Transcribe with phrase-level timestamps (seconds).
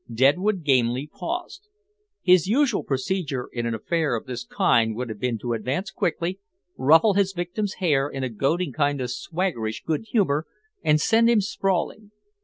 [0.11, 1.67] Deadwood Gamely paused.
[2.23, 6.39] His usual procedure in an affair of this kind would have been to advance quickly,
[6.75, 10.47] ruffle his victim's hair in a goading kind of swaggerish good humor
[10.83, 12.09] and send him sprawling.